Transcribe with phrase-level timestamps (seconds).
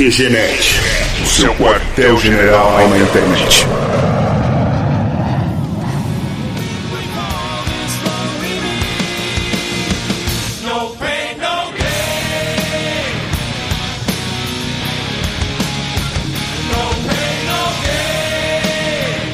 [0.00, 0.80] QGNet,
[1.22, 3.66] o seu quartel-general na internet.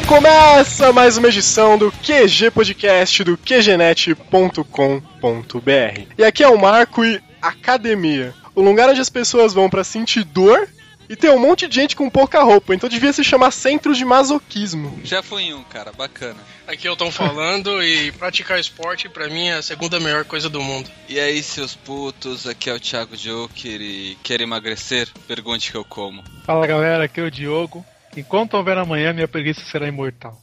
[0.08, 6.00] Começa mais uma edição do QG Podcast do QGNet.com.br.
[6.18, 10.24] E aqui é o Marco e Academia, o lugar onde as pessoas vão para sentir
[10.24, 10.66] dor
[11.08, 14.04] e tem um monte de gente com pouca roupa, então devia se chamar Centro de
[14.04, 14.98] Masoquismo.
[15.04, 16.40] Já fui em um, cara, bacana.
[16.66, 20.60] Aqui eu tô falando e praticar esporte pra mim é a segunda melhor coisa do
[20.60, 20.90] mundo.
[21.08, 25.08] E aí, seus putos, aqui é o Thiago Joker e quer emagrecer?
[25.28, 26.24] Pergunte que eu como.
[26.44, 27.84] Fala galera, aqui é o Diogo.
[28.16, 30.42] Enquanto houver amanhã, minha preguiça será imortal.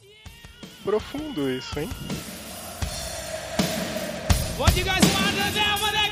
[0.86, 1.90] Profundo isso, hein?
[4.58, 6.03] What you guys want to do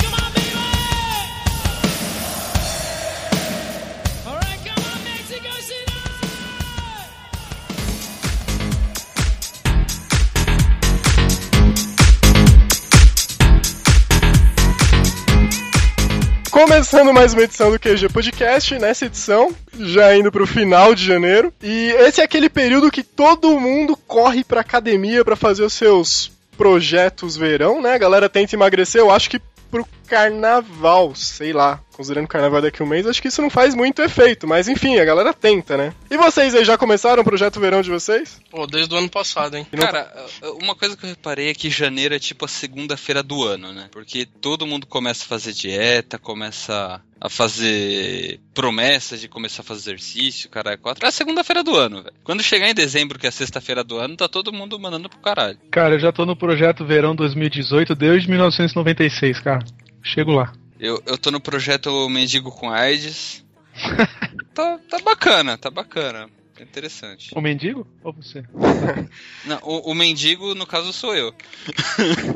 [16.62, 21.52] Começando mais uma edição do QG Podcast, nessa edição, já indo pro final de janeiro.
[21.60, 26.32] E esse é aquele período que todo mundo corre pra academia pra fazer os seus
[26.56, 27.96] projetos verão, né?
[27.96, 31.82] A galera tenta emagrecer, eu acho que pro carnaval, sei lá.
[31.94, 34.02] Considerando que o carnaval é daqui a um mês, acho que isso não faz muito
[34.02, 35.94] efeito, mas enfim, a galera tenta, né?
[36.10, 38.42] E vocês aí, já começaram o projeto verão de vocês?
[38.50, 39.66] Pô, desde o ano passado, hein?
[39.72, 40.14] Não Cara,
[40.62, 43.88] uma coisa que eu reparei é que janeiro é tipo a segunda-feira do ano, né?
[43.92, 49.92] Porque todo mundo começa a fazer dieta, começa a fazer promessas de começar a fazer
[49.92, 51.06] exercício, cara, é quatro.
[51.06, 52.16] É a segunda-feira do ano, velho.
[52.24, 55.20] Quando chegar em dezembro, que é a sexta-feira do ano, tá todo mundo mandando pro
[55.20, 55.60] caralho.
[55.70, 59.64] Cara, eu já tô no projeto Verão 2018 desde 1996, cara.
[60.02, 60.52] Chego lá.
[60.80, 63.46] Eu, eu tô no projeto Mendigo com AIDS.
[64.56, 66.28] tá, tá bacana, tá bacana.
[66.58, 67.32] É interessante.
[67.36, 67.86] O mendigo?
[68.04, 68.44] Ou você?
[69.46, 71.32] Não, o, o mendigo, no caso, sou eu.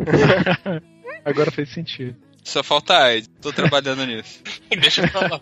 [1.26, 2.16] Agora fez sentido.
[2.46, 3.28] Só falta AIDS.
[3.42, 4.40] Tô trabalhando nisso.
[4.70, 5.40] Deixa eu falar.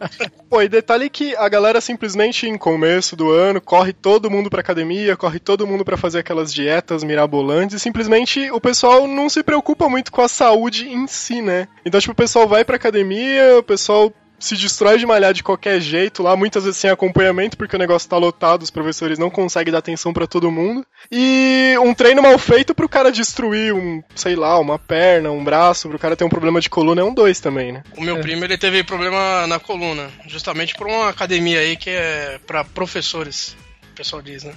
[0.50, 4.62] Pô, e detalhe que a galera simplesmente em começo do ano corre todo mundo pra
[4.62, 9.44] academia, corre todo mundo pra fazer aquelas dietas mirabolantes e simplesmente o pessoal não se
[9.44, 11.68] preocupa muito com a saúde em si, né?
[11.86, 15.79] Então, tipo, o pessoal vai pra academia, o pessoal se destrói de malhar de qualquer
[15.79, 19.71] jeito lá, muitas vezes sem acompanhamento, porque o negócio tá lotado, os professores não conseguem
[19.71, 20.85] dar atenção pra todo mundo.
[21.11, 25.88] E um treino mal feito pro cara destruir um, sei lá, uma perna, um braço,
[25.88, 27.83] pro cara ter um problema de coluna é um dois também, né?
[27.97, 32.39] O meu primo, ele teve problema na coluna, justamente por uma academia aí que é
[32.45, 33.55] pra professores,
[33.91, 34.53] o pessoal diz, né?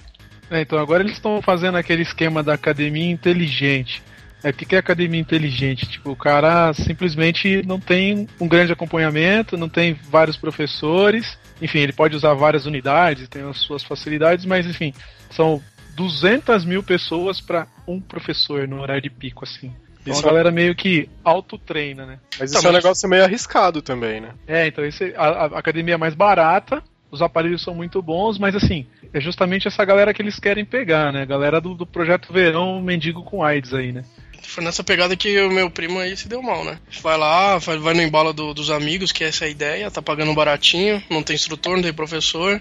[0.51, 4.03] É, então agora eles estão fazendo aquele esquema da academia inteligente.
[4.47, 5.87] É, o que que é academia inteligente?
[5.89, 11.37] Tipo, o cara simplesmente não tem um grande acompanhamento, não tem vários professores.
[11.61, 14.95] Enfim, ele pode usar várias unidades, tem as suas facilidades, mas enfim,
[15.31, 15.61] são
[15.97, 19.73] 200 mil pessoas para um professor no horário de pico, assim.
[20.03, 22.21] Então Isso a galera meio que autotreina, né?
[22.39, 24.29] Mas Tá, isso é um mas- negócio meio arriscado também, né?
[24.47, 28.55] É, então esse, a, a academia é mais barata, os aparelhos são muito bons, mas
[28.55, 31.23] assim, é justamente essa galera que eles querem pegar, né?
[31.23, 34.03] A galera do, do projeto Verão Mendigo com AIDS aí, né?
[34.47, 36.79] Foi nessa pegada que o meu primo aí se deu mal, né?
[37.03, 40.33] Vai lá, vai, no embalo do- dos amigos, que essa é a ideia, tá pagando
[40.35, 42.61] baratinho, não tem instrutor, não tem professor.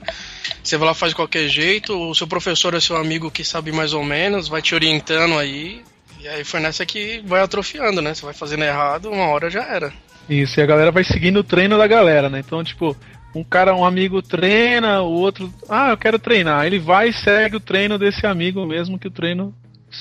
[0.64, 3.72] Você vai lá, faz de qualquer jeito, o seu professor é seu amigo que sabe
[3.72, 5.82] mais ou menos, vai te orientando aí.
[6.20, 8.14] E aí foi nessa que vai atrofiando, né?
[8.14, 9.94] Você vai fazendo errado, uma hora já era.
[10.28, 12.42] Isso, e a galera vai seguindo o treino da galera, né?
[12.46, 12.98] Então, tipo,
[13.34, 16.66] um cara, um amigo treina, o outro, ah, eu quero treinar.
[16.66, 19.54] Ele vai e segue o treino desse amigo, mesmo que o treino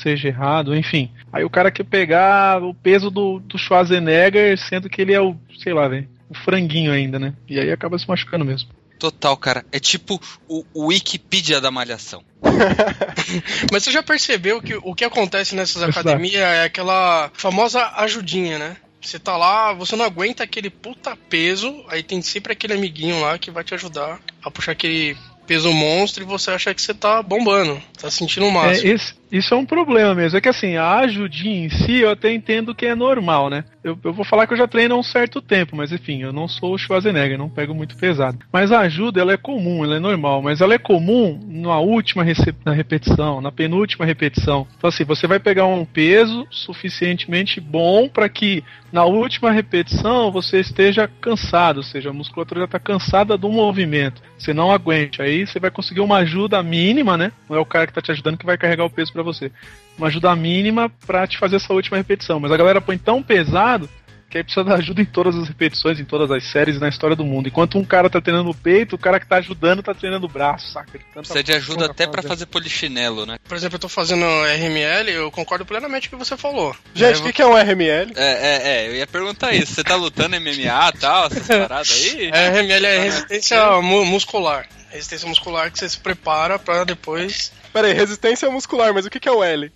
[0.02, 1.10] seja errado, enfim.
[1.32, 5.36] Aí o cara quer pegar o peso do, do Schwarzenegger, sendo que ele é o,
[5.62, 7.34] sei lá, velho, o franguinho ainda, né?
[7.48, 8.70] E aí acaba se machucando mesmo.
[8.98, 9.64] Total, cara.
[9.72, 12.22] É tipo o, o Wikipedia da malhação.
[13.70, 18.76] Mas você já percebeu que o que acontece nessas academias é aquela famosa ajudinha, né?
[19.00, 23.38] Você tá lá, você não aguenta aquele puta peso, aí tem sempre aquele amiguinho lá
[23.38, 25.14] que vai te ajudar a puxar aquele
[25.46, 28.92] peso monstro e você acha que você tá bombando, tá sentindo o É, máximo.
[28.92, 30.38] esse- isso é um problema mesmo.
[30.38, 33.64] É que assim, a ajudinha em si eu até entendo que é normal, né?
[33.84, 36.32] Eu, eu vou falar que eu já treino há um certo tempo, mas enfim, eu
[36.32, 38.38] não sou o Schwarzenegger, não pego muito pesado.
[38.50, 42.24] Mas a ajuda, ela é comum, ela é normal, mas ela é comum na última
[42.64, 44.66] na repetição, na penúltima repetição.
[44.78, 50.60] Então assim, você vai pegar um peso suficientemente bom para que na última repetição você
[50.60, 54.22] esteja cansado, ou seja, a musculatura já está cansada do movimento.
[54.38, 55.20] Você não aguente.
[55.20, 57.32] Aí você vai conseguir uma ajuda mínima, né?
[57.50, 59.52] Não é o cara que está te ajudando que vai carregar o peso para você.
[59.96, 62.40] Uma ajuda mínima para te fazer essa última repetição.
[62.40, 63.88] Mas a galera põe tão pesado
[64.28, 67.14] que aí precisa da ajuda em todas as repetições, em todas as séries na história
[67.14, 67.46] do mundo.
[67.46, 70.28] Enquanto um cara tá treinando o peito, o cara que tá ajudando tá treinando o
[70.28, 70.98] braço, saca?
[71.14, 72.46] Precisa de ajuda até pra fazer.
[72.46, 73.36] polichinelo, né?
[73.48, 76.74] Por exemplo, eu tô fazendo RML, eu concordo plenamente com o que você falou.
[76.92, 78.12] Gente, É, o que, que é um RML?
[78.16, 79.72] É, é, é, eu ia perguntar isso.
[79.72, 82.30] Você tá lutando MMA e tal, essas paradas aí?
[82.32, 84.66] É, RML é resistência mu- muscular.
[84.90, 87.52] Resistência muscular que você se prepara pra depois.
[87.72, 89.70] Pera aí, resistência muscular, mas o que, que é o L?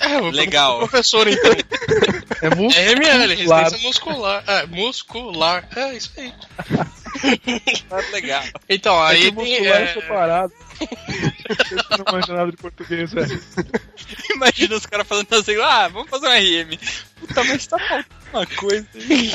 [0.00, 0.78] É, eu Legal.
[0.78, 1.52] Professor, então.
[1.52, 2.22] É.
[2.42, 3.62] É RML, muscular.
[3.62, 4.44] resistência muscular.
[4.46, 5.68] É, muscular.
[5.76, 6.34] É isso aí.
[8.12, 8.42] Legal.
[8.68, 9.60] Então, É aí que tem.
[9.60, 10.52] muscular é é, separado.
[10.78, 13.42] Você não manja nada de português, velho.
[14.34, 16.76] Imagina os caras falando assim, ah, vamos fazer um RM.
[17.20, 19.32] Puta, mas tá faltando uma coisa aí.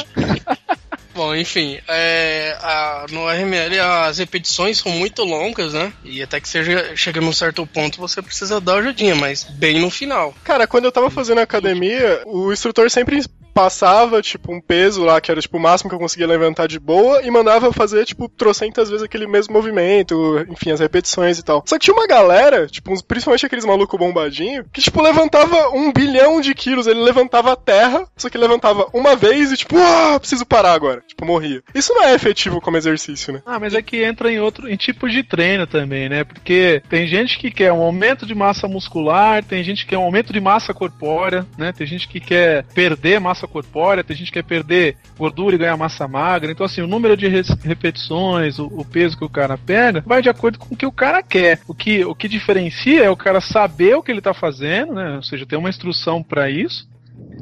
[1.17, 5.91] Bom, enfim, é, a- no RML as repetições são muito longas, né?
[6.03, 9.89] E até que seja, chega num certo ponto você precisa dar ajudinha, mas bem no
[9.89, 10.31] final.
[10.43, 13.23] Cara, quando eu tava fazendo academia, o instrutor sempre
[13.57, 16.79] passava, tipo, um peso lá, que era, tipo, o máximo que eu conseguia levantar de
[16.79, 21.63] boa, e mandava fazer, tipo, trocentas vezes aquele mesmo movimento, enfim, as repetições e tal.
[21.65, 25.91] Só que tinha uma galera, tipo, uns- principalmente aqueles malucos bombadinho, que, tipo, levantava um
[25.91, 30.19] bilhão de quilos, ele levantava a terra, só que levantava uma vez e, tipo, ah,
[30.19, 31.01] preciso parar agora.
[31.07, 31.63] Tipo, morria.
[31.73, 33.41] Isso não é efetivo como exercício, né?
[33.43, 36.23] Ah, mas é que entra em outro em tipo de treino também, né?
[36.23, 40.03] Porque tem gente que quer um aumento de massa muscular, tem gente que quer um
[40.03, 41.71] aumento de massa corpórea, né?
[41.71, 45.77] Tem gente que quer perder massa corpórea, tem gente que quer perder gordura e ganhar
[45.77, 46.51] massa magra.
[46.51, 50.29] Então, assim, o número de repetições, o, o peso que o cara pega, vai de
[50.29, 51.59] acordo com o que o cara quer.
[51.67, 55.15] O que, o que diferencia é o cara saber o que ele tá fazendo, né?
[55.15, 56.87] Ou seja, ter uma instrução pra isso,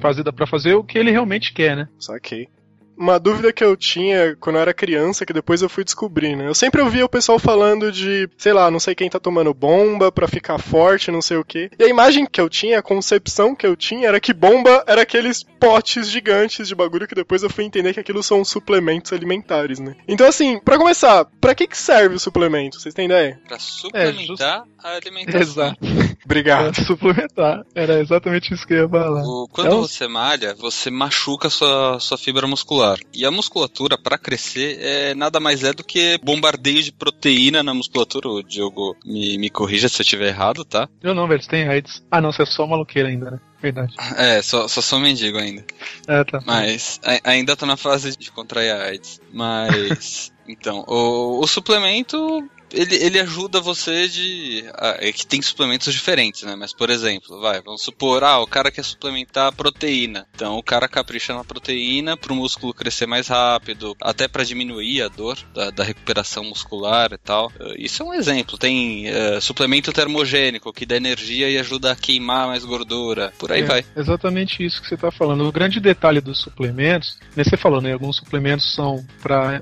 [0.02, 1.88] fazer, para fazer o que ele realmente quer, né?
[2.00, 2.48] Saquei.
[2.98, 6.48] Uma dúvida que eu tinha quando eu era criança, que depois eu fui descobrir, né?
[6.48, 10.12] Eu sempre ouvia o pessoal falando de, sei lá, não sei quem tá tomando bomba
[10.12, 11.70] pra ficar forte, não sei o quê.
[11.78, 15.02] E a imagem que eu tinha, a concepção que eu tinha, era que bomba era
[15.02, 19.80] aqueles potes gigantes de bagulho que depois eu fui entender que aquilo são suplementos alimentares,
[19.80, 19.96] né?
[20.08, 22.80] Então, assim, pra começar, pra que que serve o suplemento?
[22.80, 23.40] Vocês têm ideia?
[23.48, 25.42] Pra suplementar a alimentação.
[25.42, 25.78] Exato.
[26.24, 26.74] Obrigado.
[26.76, 27.66] Pra suplementar.
[27.76, 29.22] Era exatamente isso que eu ia falar.
[29.24, 32.85] O- quando Então- você malha, você machuca a sua, sua fibra muscular.
[33.14, 37.74] E a musculatura, pra crescer, é nada mais é do que bombardeio de proteína na
[37.74, 38.30] musculatura.
[38.30, 40.88] O Diogo me, me corrija se eu estiver errado, tá?
[41.02, 42.04] Eu não, velho, você tem AIDS.
[42.12, 43.40] Ah, não, você é só maluqueiro ainda, né?
[43.62, 43.96] Verdade.
[44.18, 45.64] É, só, só sou mendigo ainda.
[46.08, 46.40] É, tá.
[46.46, 49.20] Mas a- ainda tô na fase de contrair a AIDS.
[49.34, 50.32] Mas.
[50.48, 52.48] Então, o, o suplemento.
[52.72, 54.66] Ele, ele ajuda você de.
[54.74, 56.56] ah, É que tem suplementos diferentes, né?
[56.56, 60.28] Mas, por exemplo, vai, vamos supor, ah, o cara quer suplementar proteína.
[60.36, 65.08] Então o cara capricha na proteína pro músculo crescer mais rápido, até pra diminuir a
[65.08, 67.52] dor da, da recuperação muscular e tal.
[67.60, 68.58] Eh, Isso é um exemplo.
[68.58, 73.32] Tem eh, suplemento termogênico, que dá energia e ajuda a queimar mais gordura.
[73.38, 73.86] Por aí É, vai.
[73.96, 75.46] Exatamente isso que você está falando.
[75.48, 77.94] O grande detalhe dos suplementos, né, você falou, né?
[77.94, 79.62] Alguns suplementos são para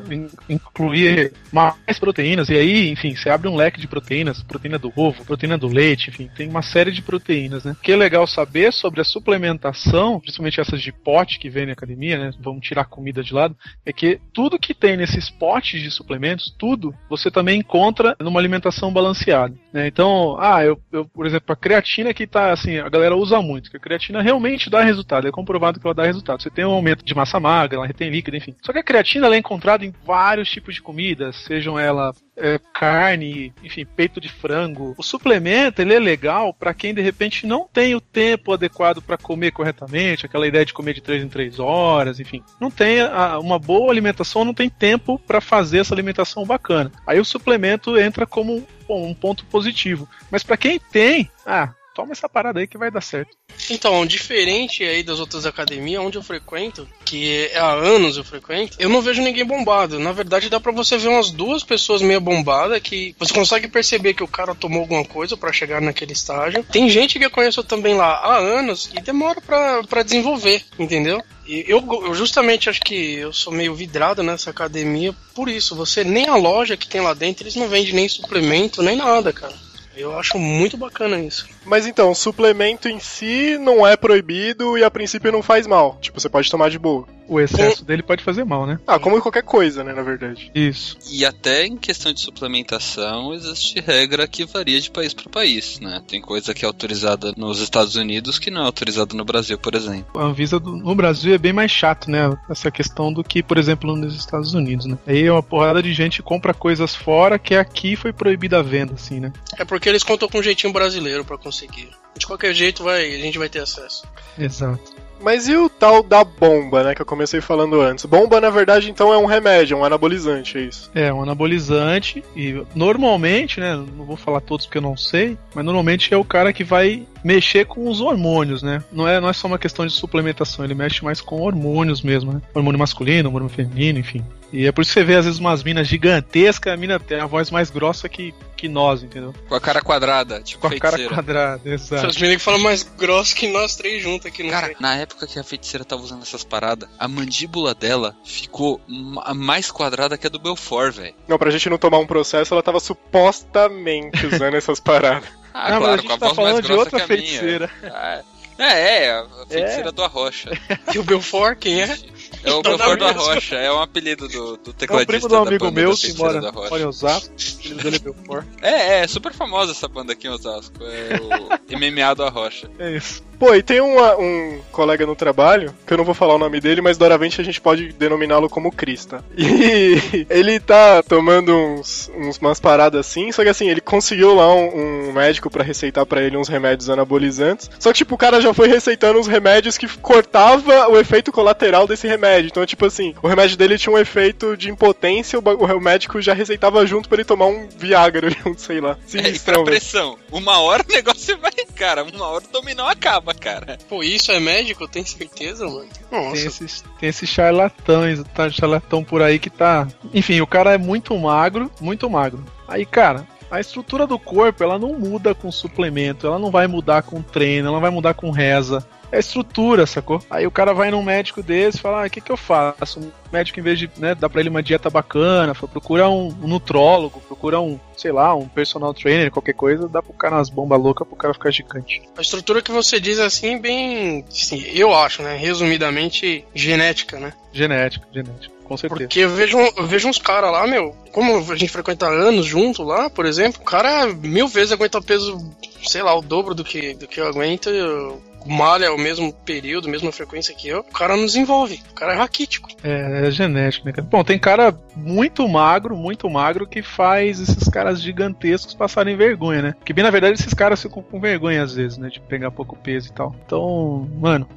[0.50, 5.25] incluir mais proteínas, e aí, enfim, você abre um leque de proteínas, proteína do ovo,
[5.25, 7.72] proteína do leite, enfim, tem uma série de proteínas, né?
[7.72, 11.74] O que é legal saber sobre a suplementação, principalmente essas de pote que vem na
[11.74, 12.31] academia, né?
[12.40, 16.94] Vamos tirar comida de lado, é que tudo que tem nesses potes de suplementos, tudo,
[17.10, 19.56] você também encontra numa alimentação balanceada.
[19.74, 19.88] Né?
[19.88, 23.72] Então, ah, eu, eu, por exemplo, a creatina que tá assim, a galera usa muito,
[23.72, 26.44] que a creatina realmente dá resultado, é comprovado que ela dá resultado.
[26.44, 28.56] Você tem um aumento de massa magra, ela retém líquido, enfim.
[28.62, 32.60] Só que a creatina ela é encontrada em vários tipos de comidas, sejam ela é,
[32.74, 34.94] carne, enfim, peito de frango.
[34.96, 39.18] O suplemento ele é legal para quem de repente não tem o tempo adequado para
[39.18, 42.44] comer corretamente, aquela ideia de comer de 3 em 3 horas, enfim.
[42.62, 46.92] Não tem a- uma boa alimentação, não tem tempo para fazer essa alimentação bacana.
[47.08, 48.65] Aí o suplemento entra como
[49.01, 50.07] um ponto positivo.
[50.29, 53.38] Mas para quem tem, ah, toma essa parada aí que vai dar certo.
[53.69, 58.89] Então, diferente aí das outras academias onde eu frequento, que há anos eu frequento, eu
[58.89, 60.00] não vejo ninguém bombado.
[60.00, 64.13] Na verdade, dá pra você ver umas duas pessoas meio bombadas que você consegue perceber
[64.13, 66.63] que o cara tomou alguma coisa pra chegar naquele estágio.
[66.63, 71.21] Tem gente que eu conheço também lá há anos e demora pra desenvolver, entendeu?
[71.45, 75.75] Eu, eu justamente acho que eu sou meio vidrado nessa academia por isso.
[75.75, 79.33] Você nem a loja que tem lá dentro, eles não vendem nem suplemento, nem nada,
[79.33, 79.53] cara.
[79.95, 81.47] Eu acho muito bacana isso.
[81.65, 85.97] Mas então, suplemento em si não é proibido e a princípio não faz mal.
[86.01, 87.07] Tipo, você pode tomar de boa.
[87.34, 88.80] O excesso dele pode fazer mal, né?
[88.86, 90.52] Ah, como qualquer coisa, né, na verdade.
[90.54, 90.98] Isso.
[91.12, 96.02] E até em questão de suplementação, existe regra que varia de país para país, né?
[96.08, 99.75] Tem coisa que é autorizada nos Estados Unidos que não é autorizada no Brasil, por
[99.75, 100.20] exemplo.
[100.20, 102.36] A Anvisa do- no Brasil é bem mais chato, né?
[102.50, 104.98] Essa questão do que, por exemplo, nos Estados Unidos, né?
[105.06, 109.20] Aí uma porrada de gente compra coisas fora que aqui foi proibida a venda, assim,
[109.20, 109.32] né?
[109.58, 111.90] É porque eles contam com um jeitinho brasileiro pra conseguir.
[112.18, 114.04] De qualquer jeito, vai, a gente vai ter acesso.
[114.38, 114.94] Exato.
[115.24, 118.06] Mas e o tal da bomba, né, que eu comecei falando antes?
[118.06, 120.92] Bomba, na verdade, então é um remédio, um anabolizante, é isso.
[120.94, 125.63] É, um anabolizante e normalmente, né, não vou falar todos porque eu não sei, mas
[125.63, 128.84] normalmente é o cara que vai mexer com os hormônios, né?
[128.92, 132.34] Não é, não é só uma questão de suplementação, ele mexe mais com hormônios mesmo,
[132.34, 132.42] né?
[132.53, 134.24] Hormônio masculino, hormônio feminino, enfim.
[134.51, 137.20] E é por isso que você vê às vezes umas minas gigantescas, a mina tem
[137.20, 139.34] a voz mais grossa que, que nós, entendeu?
[139.50, 141.15] Com a cara quadrada, tipo Com a cara feiticeira.
[141.15, 142.06] quadrada, exato.
[142.06, 145.25] Essas meninas que falam mais grosso que nós três juntos aqui no Cara, na época
[145.25, 150.27] que a feiticeira tava usando essas paradas, a mandíbula dela ficou ma- mais quadrada que
[150.27, 151.15] a do Belfort, velho.
[151.27, 155.27] Não, pra gente não tomar um processo, ela tava supostamente usando essas paradas.
[155.53, 157.00] Ah, Não, mas claro, a gente com a tá voz mais falando de grossa outra
[157.00, 157.27] que a minha.
[157.29, 157.72] feiticeira.
[157.83, 158.22] Ah,
[158.57, 160.51] É, é, a feiticeira do Arrocha.
[160.93, 161.98] E o Belfort, quem é?
[162.43, 163.05] É o Então Belfort do.
[163.05, 165.91] Arrocha, é um apelido do, do É o tecladista primo do da amigo banda meu
[165.91, 166.69] que Feiticeira mora, do Arrocha.
[166.69, 167.33] mora em Osasco.
[167.36, 168.45] O filho dele é Belfort.
[168.62, 170.75] É, é, super famosa essa banda aqui em Osasco.
[170.81, 172.69] É o MMA do Arrocha.
[172.79, 173.24] É isso.
[173.43, 176.62] Pô, e tem uma- um colega no trabalho, que eu não vou falar o nome
[176.62, 179.21] dele, mas doravante a gente pode denominá-lo como Krista.
[179.38, 184.53] E ele tá tomando uns, uns- umas paradas assim, só que assim, ele conseguiu lá
[184.53, 187.69] um, um médico pra receitar pra ele uns remédios anabolizantes.
[187.79, 191.85] Só que, tipo, o cara já foi receitando uns remédios que cortava o efeito colateral
[191.85, 192.47] desse remédio.
[192.47, 196.33] Então, tipo assim, o remédio dele tinha um efeito de impotência, o, o médico já
[196.33, 198.97] receitava junto pra ele tomar um Viagra, um, sei lá.
[199.13, 200.17] É, e pra pressão.
[200.31, 202.03] Uma hora o negócio vai, cara.
[202.03, 203.78] Uma hora o dominó acaba, cara.
[203.90, 204.88] Pô, isso é médico?
[204.88, 205.88] Tem certeza, mano?
[206.10, 206.48] Tem Nossa.
[206.48, 209.88] esses, tem esses charlatães, tá, charlatão por aí que tá.
[210.13, 212.44] Enfim, o cara é muito magro, muito magro.
[212.68, 217.04] Aí, cara, a estrutura do corpo ela não muda com suplemento, ela não vai mudar
[217.04, 218.86] com treino, ela não vai mudar com reza.
[219.13, 220.20] É estrutura, sacou?
[220.27, 223.00] Aí o cara vai num médico desse e fala: ah, o que, que eu faço?
[223.00, 226.29] O médico, em vez de né, dar pra ele uma dieta bacana, fala, procura um,
[226.41, 230.50] um nutrólogo, procura um, sei lá, um personal trainer, qualquer coisa, dá pro cara umas
[230.50, 232.01] bombas loucas pro cara ficar gigante.
[232.17, 234.25] A estrutura que você diz assim, bem.
[234.27, 235.38] Assim, eu acho, né?
[235.38, 237.34] Resumidamente, genética, né?
[237.51, 239.03] Genética, genética, com certeza.
[239.03, 242.82] Porque eu vejo, eu vejo uns caras lá, meu, como a gente frequenta anos junto
[242.82, 245.38] lá, por exemplo, o cara mil vezes aguenta peso,
[245.84, 247.70] sei lá, o dobro do que, do que eu aguento.
[247.70, 251.81] Eu malha o mesmo período, mesma frequência que eu, o cara não desenvolve.
[251.91, 252.69] O cara é raquítico.
[252.83, 253.93] É, é genético, né?
[254.01, 259.75] Bom, tem cara muito magro, muito magro, que faz esses caras gigantescos passarem vergonha, né?
[259.85, 262.09] Que bem na verdade esses caras ficam com vergonha às vezes, né?
[262.09, 263.35] De pegar pouco peso e tal.
[263.45, 264.47] Então, mano,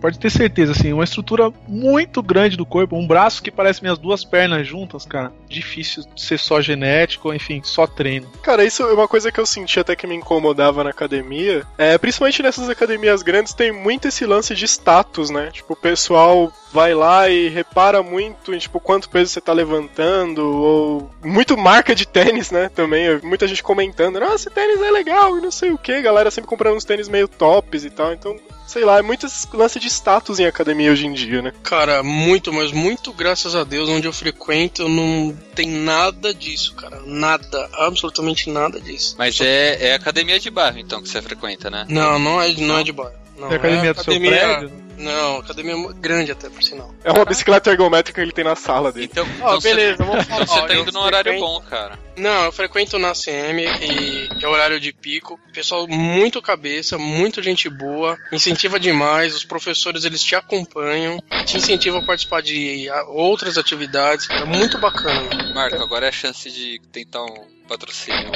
[0.00, 3.98] pode ter certeza, assim, uma estrutura muito grande do corpo, um braço que parece minhas
[3.98, 5.32] duas pernas juntas, cara.
[5.48, 8.28] Difícil de ser só genético, enfim, só treino.
[8.42, 11.64] Cara, isso é uma coisa que eu senti até que me incomodava na academia.
[11.78, 15.50] É, principalmente nessas academias grandes, tem muito esse lance de status, né?
[15.52, 20.44] Tipo, o pessoal vai lá e repara muito em tipo quanto peso você tá levantando
[20.44, 22.68] ou muito marca de tênis, né?
[22.68, 26.50] Também muita gente comentando, nossa, tênis é legal e não sei o que, galera sempre
[26.50, 28.12] comprando uns tênis meio tops e tal.
[28.12, 28.36] Então,
[28.66, 31.52] sei lá, é muito lance de status em academia hoje em dia, né?
[31.62, 37.00] Cara, muito, mas muito graças a Deus, onde eu frequento, não tem nada disso, cara.
[37.06, 39.14] Nada, absolutamente nada disso.
[39.18, 41.86] Mas é, é academia de bairro, então, que você frequenta, né?
[41.88, 43.14] Não, não é, não é de bairro.
[43.38, 44.85] Não, É academia do seu prédio?
[44.96, 46.94] Não, academia grande até, por sinal.
[47.04, 49.08] É uma bicicleta ergométrica que ele tem na sala dele.
[49.10, 50.42] Então, Ó, então beleza, você, vamos falar.
[50.42, 51.98] então você tá indo num horário frequento- bom, cara.
[52.16, 55.38] Não, eu frequento na CM e é horário de pico.
[55.52, 59.34] Pessoal muito cabeça, muito gente boa, incentiva demais.
[59.34, 64.28] Os professores eles te acompanham, te incentivam a participar de outras atividades.
[64.30, 65.52] É muito bacana.
[65.54, 68.30] Marco, agora é a chance de tentar um patrocínio.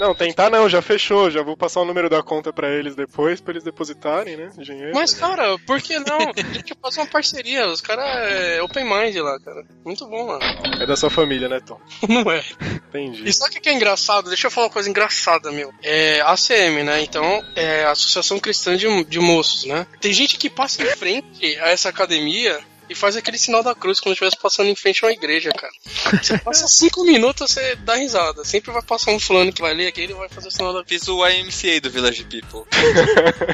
[0.00, 3.38] Não, tentar não, já fechou, já vou passar o número da conta pra eles depois,
[3.38, 4.50] pra eles depositarem, né?
[4.56, 4.92] Dinheiro.
[4.94, 6.18] Mas, cara, por que não?
[6.18, 7.66] A gente faz uma parceria.
[7.66, 9.62] Os caras é open mind lá, cara.
[9.84, 10.40] Muito bom, mano.
[10.80, 11.78] É da sua família, né, Tom?
[12.08, 12.42] Não é.
[12.88, 13.28] Entendi.
[13.28, 14.28] E sabe o que é engraçado?
[14.28, 15.70] Deixa eu falar uma coisa engraçada, meu.
[15.82, 17.02] É ACM, né?
[17.02, 19.86] Então, é a Associação Cristã de, de Moços, né?
[20.00, 22.58] Tem gente que passa em frente a essa academia
[22.90, 25.52] e faz aquele sinal da cruz como se estivesse passando em frente a uma igreja,
[25.52, 25.72] cara.
[26.20, 28.44] Você passa cinco minutos, você dá risada.
[28.44, 30.84] Sempre vai passar um fulano que vai ler aquele e vai fazer o sinal da
[30.84, 31.00] cruz.
[31.00, 32.66] Fiz o YMCA do Village People.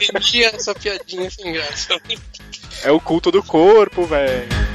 [0.02, 2.00] Entendi essa piadinha sem graça.
[2.82, 4.65] É o culto do corpo, velho.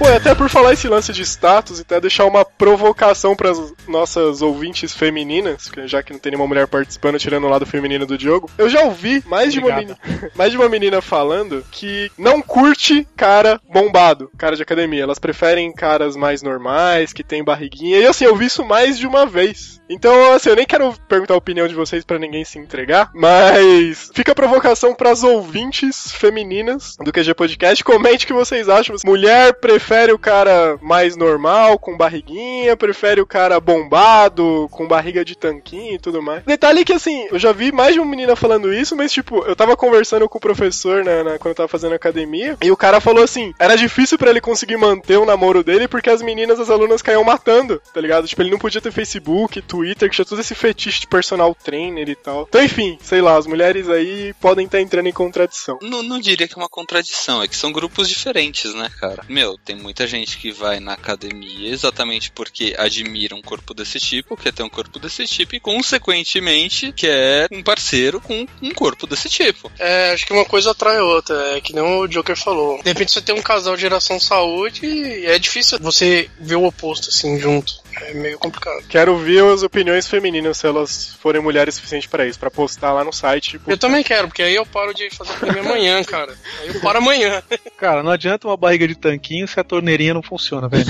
[0.00, 3.52] Pô, e até por falar esse lance de status e até deixar uma provocação para
[3.86, 8.16] nossas ouvintes femininas, já que não tem nenhuma mulher participando, tirando o lado feminino do
[8.16, 9.98] Diogo, eu já ouvi mais de, uma menina,
[10.34, 15.02] mais de uma menina falando que não curte cara bombado, cara de academia.
[15.02, 17.98] Elas preferem caras mais normais, que tem barriguinha.
[17.98, 19.82] E assim, eu vi isso mais de uma vez.
[19.86, 24.10] Então, assim, eu nem quero perguntar a opinião de vocês pra ninguém se entregar, mas
[24.14, 27.84] fica a provocação pras ouvintes femininas do QG Podcast.
[27.84, 28.96] Comente o que vocês acham.
[29.04, 35.36] Mulher prefere o cara mais normal, com barriguinha, prefere o cara bombado, com barriga de
[35.36, 36.44] tanquinho e tudo mais.
[36.44, 39.56] Detalhe que, assim, eu já vi mais de uma menina falando isso, mas, tipo, eu
[39.56, 43.00] tava conversando com o professor, né, na- quando eu tava fazendo academia, e o cara
[43.00, 46.70] falou assim, era difícil pra ele conseguir manter o namoro dele porque as meninas, as
[46.70, 48.26] alunas caíam matando, tá ligado?
[48.28, 52.08] Tipo, ele não podia ter Facebook, Twitter, que tinha todo esse fetiche de personal trainer
[52.08, 52.46] e tal.
[52.48, 55.78] Então, enfim, sei lá, as mulheres aí podem estar entrando em contradição.
[55.82, 59.24] Não, não diria que é uma contradição, é que são grupos diferentes, né, cara?
[59.28, 64.36] Meu, tem muita gente que vai na academia exatamente porque admira um corpo desse tipo,
[64.36, 69.28] quer ter um corpo desse tipo e, consequentemente, quer um parceiro com um corpo desse
[69.28, 69.70] tipo.
[69.78, 72.82] É, acho que uma coisa atrai outra, é que nem o Joker falou.
[72.82, 76.64] De repente você tem um casal de geração saúde e é difícil você ver o
[76.64, 77.79] oposto assim junto.
[77.96, 78.82] É meio complicado.
[78.88, 83.04] Quero ver as opiniões femininas se elas forem mulheres suficientes pra isso, pra postar lá
[83.04, 83.50] no site.
[83.50, 86.34] Tipo, Eu também quero, porque aí eu paro de fazer academia amanhã, cara.
[86.60, 87.42] Aí eu paro amanhã.
[87.76, 90.84] Cara, não adianta uma barriga de tanquinho se a torneirinha não funciona, velho.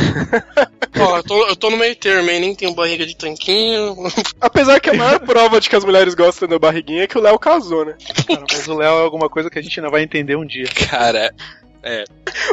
[0.99, 2.40] Ó, eu tô, eu tô no meio termo, hein?
[2.40, 3.97] Nem tenho barriga de tanquinho.
[4.40, 7.23] Apesar que a maior prova de que as mulheres gostam da barriguinha é que o
[7.23, 7.95] Léo casou, né?
[8.26, 10.66] Cara, mas o Léo é alguma coisa que a gente ainda vai entender um dia.
[10.90, 11.33] Cara,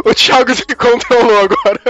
[0.05, 1.81] O Thiago se controlou agora.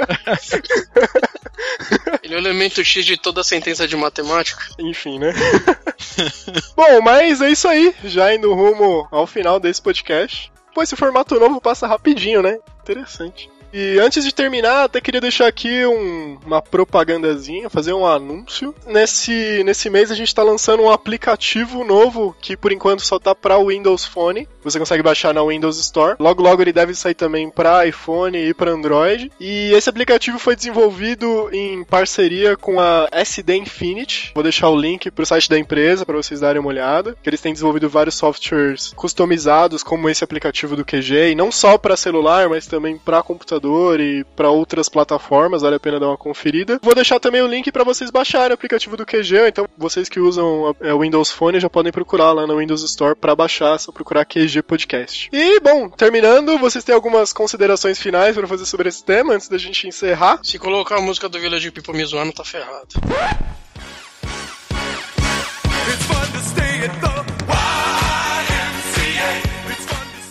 [2.23, 4.63] Ele é o elemento X de toda a sentença de matemática.
[4.79, 5.33] Enfim, né?
[6.75, 7.93] Bom, mas é isso aí.
[8.03, 10.51] Já indo rumo ao final desse podcast.
[10.73, 12.59] Pô, esse formato novo passa rapidinho, né?
[12.81, 13.49] Interessante.
[13.73, 18.73] E antes de terminar, até queria deixar aqui um- uma propagandazinha, fazer um anúncio.
[18.85, 23.35] Nesse, nesse mês a gente tá lançando um aplicativo novo que por enquanto só tá
[23.35, 24.47] para o Windows Phone.
[24.63, 26.15] Você consegue baixar na Windows Store.
[26.19, 29.31] Logo logo ele deve sair também para iPhone e para Android.
[29.39, 34.31] E esse aplicativo foi desenvolvido em parceria com a SD Infinity.
[34.33, 37.15] Vou deixar o link pro site da empresa para vocês darem uma olhada.
[37.21, 41.77] Que eles têm desenvolvido vários softwares customizados, como esse aplicativo do QG, e não só
[41.77, 43.56] para celular, mas também para computador
[43.99, 45.61] e para outras plataformas.
[45.61, 46.79] Vale a pena dar uma conferida.
[46.81, 49.47] Vou deixar também o link para vocês baixarem o aplicativo do QG.
[49.47, 53.15] Então, vocês que usam é, o Windows Phone já podem procurar lá no Windows Store
[53.15, 55.29] para baixar, é só procurar QG Podcast.
[55.31, 59.57] E, bom, terminando, vocês têm algumas considerações finais para fazer sobre esse tema antes da
[59.57, 60.39] gente encerrar?
[60.43, 62.87] Se colocar a música do Village People me zoando, tá ferrado.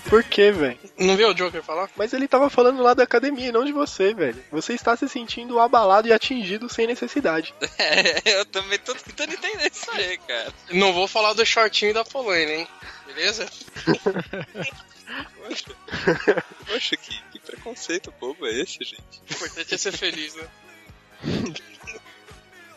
[0.08, 0.78] Por quê, velho?
[0.98, 1.90] Não viu o Joker falar?
[1.94, 4.42] Mas ele tava falando lá da academia, não de você, velho.
[4.50, 7.54] Você está se sentindo abalado e atingido sem necessidade.
[7.78, 10.52] é, eu também tô tentando entender isso aí, cara.
[10.70, 12.68] Não vou falar do shortinho da Polônia, hein?
[13.06, 13.46] Beleza?
[16.66, 19.20] Poxa, que, que preconceito bobo é esse, gente?
[19.30, 20.48] O importante é ser feliz, né?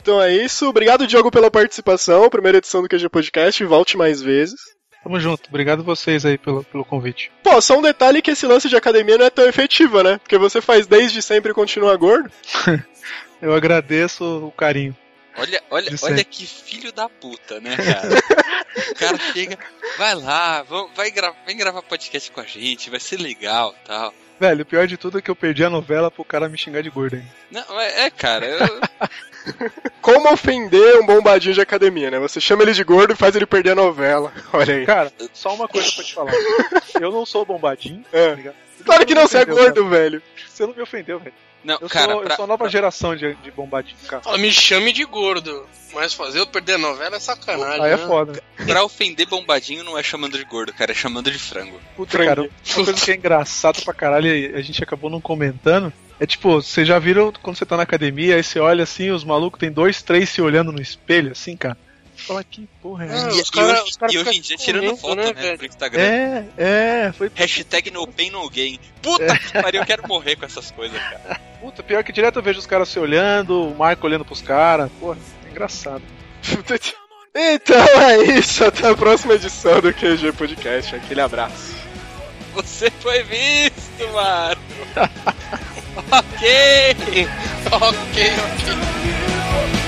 [0.01, 0.67] Então é isso.
[0.67, 2.29] Obrigado, Diogo, pela participação.
[2.29, 3.63] Primeira edição do QG Podcast.
[3.63, 4.59] Volte mais vezes.
[5.03, 5.47] Tamo junto.
[5.47, 7.31] Obrigado vocês aí pelo, pelo convite.
[7.41, 10.17] Pô, só um detalhe que esse lance de academia não é tão efetivo, né?
[10.17, 12.31] Porque você faz desde sempre e continua gordo.
[13.41, 14.95] Eu agradeço o carinho.
[15.37, 18.09] Olha, olha, olha que filho da puta, né, cara?
[18.91, 19.57] o cara chega,
[19.97, 24.13] vai lá, vamos, vai, gra vem gravar podcast com a gente, vai ser legal tal.
[24.39, 26.81] Velho, o pior de tudo é que eu perdi a novela pro cara me xingar
[26.81, 27.27] de gordo ainda.
[27.51, 28.59] Não, é, é, cara, eu,
[30.01, 32.19] Como ofender um bombadinho de academia, né?
[32.19, 34.31] Você chama ele de gordo e faz ele perder a novela.
[34.53, 34.85] Olha aí.
[34.85, 36.31] Cara, só uma coisa pra te falar.
[36.99, 38.29] Eu não sou bombadinho, É.
[38.29, 38.55] tá ligado?
[38.85, 40.21] Claro que não, você é gordo, velho.
[40.47, 41.33] Você não me ofendeu, velho.
[41.63, 44.21] Não, Eu, cara, sou, pra, eu sou a nova geração de, de bombadinho, cara.
[44.21, 45.67] Fala, me chame de gordo.
[45.93, 47.83] Mas fazer eu perder a novela é sacanagem.
[47.83, 48.07] Aí é né?
[48.07, 48.43] foda.
[48.65, 51.79] pra ofender bombadinho não é chamando de gordo, cara, é chamando de frango.
[51.95, 52.29] Puta, Frango.
[52.29, 55.91] cara, uma coisa que é engraçada pra caralho e a gente acabou não comentando.
[56.19, 59.23] É tipo, vocês já viram quando você tá na academia, aí você olha assim, os
[59.23, 61.77] malucos tem dois, três se olhando no espelho, assim, cara.
[62.19, 64.41] Você fala, que porra é Ah, e, os e cara- hoje, cara e hoje em
[64.41, 66.01] dia tirando foto, né, né, pro Instagram.
[66.01, 68.79] É, é, foi Hashtag no pain no gain.
[69.01, 71.39] Puta que pariu, eu quero morrer com essas coisas, cara.
[71.61, 74.91] puta, pior que direto eu vejo os caras se olhando, o Marco olhando pros caras,
[74.99, 76.03] porra, é engraçado.
[77.35, 78.65] Então é isso.
[78.65, 80.95] Até a próxima edição do QG Podcast.
[80.95, 81.75] Aquele abraço.
[82.53, 84.59] Você foi visto, mano.
[86.11, 87.27] ok.
[87.71, 89.78] ok, ok.